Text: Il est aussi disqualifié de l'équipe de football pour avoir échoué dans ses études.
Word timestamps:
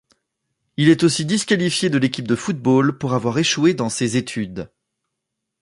Il 0.77 0.89
est 0.89 1.03
aussi 1.03 1.25
disqualifié 1.25 1.91
de 1.91 1.99
l'équipe 1.99 2.27
de 2.27 2.33
football 2.35 2.97
pour 2.97 3.13
avoir 3.13 3.37
échoué 3.37 3.75
dans 3.75 3.89
ses 3.89 4.17
études. 4.17 4.67